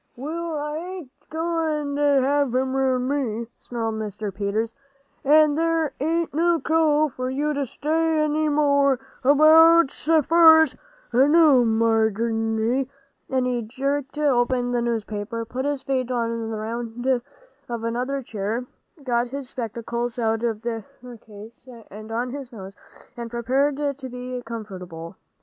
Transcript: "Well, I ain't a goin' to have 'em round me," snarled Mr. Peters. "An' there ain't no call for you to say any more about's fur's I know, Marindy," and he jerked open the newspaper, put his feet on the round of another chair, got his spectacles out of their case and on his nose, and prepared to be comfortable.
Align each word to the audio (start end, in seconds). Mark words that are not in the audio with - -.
"Well, 0.15 0.57
I 0.57 0.77
ain't 0.77 1.11
a 1.21 1.25
goin' 1.31 1.95
to 1.97 2.01
have 2.23 2.55
'em 2.55 2.75
round 2.75 3.07
me," 3.07 3.45
snarled 3.59 3.99
Mr. 3.99 4.33
Peters. 4.33 4.73
"An' 5.23 5.53
there 5.53 5.93
ain't 5.99 6.33
no 6.33 6.59
call 6.59 7.09
for 7.09 7.29
you 7.29 7.53
to 7.53 7.67
say 7.67 8.17
any 8.19 8.49
more 8.49 8.99
about's 9.23 10.09
fur's 10.25 10.75
I 11.13 11.27
know, 11.27 11.63
Marindy," 11.63 12.89
and 13.29 13.45
he 13.45 13.61
jerked 13.61 14.17
open 14.17 14.71
the 14.71 14.81
newspaper, 14.81 15.45
put 15.45 15.65
his 15.65 15.83
feet 15.83 16.09
on 16.09 16.49
the 16.49 16.57
round 16.57 17.05
of 17.69 17.83
another 17.83 18.23
chair, 18.23 18.65
got 19.03 19.27
his 19.27 19.49
spectacles 19.49 20.17
out 20.17 20.41
of 20.43 20.63
their 20.63 20.83
case 21.27 21.69
and 21.91 22.11
on 22.11 22.31
his 22.31 22.51
nose, 22.51 22.75
and 23.15 23.29
prepared 23.29 23.77
to 23.99 24.09
be 24.09 24.41
comfortable. 24.43 25.15